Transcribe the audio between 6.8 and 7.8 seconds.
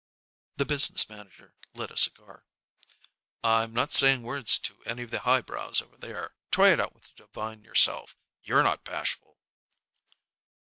with Devine